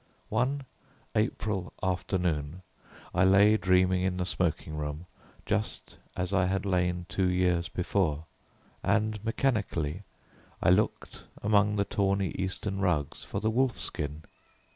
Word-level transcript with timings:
One 0.29 0.65
April 1.15 1.73
afternoon, 1.83 2.63
I 3.13 3.23
lay 3.23 3.55
dreaming 3.55 4.01
in 4.01 4.17
the 4.17 4.25
smoking 4.25 4.75
room, 4.75 5.05
just 5.45 5.99
as 6.17 6.33
I 6.33 6.45
had 6.45 6.65
lain 6.65 7.05
two 7.07 7.29
years 7.29 7.69
before, 7.69 8.25
and 8.81 9.23
mechanically 9.23 10.01
I 10.59 10.71
looked 10.71 11.25
among 11.43 11.75
the 11.75 11.85
tawny 11.85 12.29
Eastern 12.29 12.79
rugs 12.79 13.23
for 13.23 13.39
the 13.39 13.51
wolf 13.51 13.77
skin. 13.77 14.23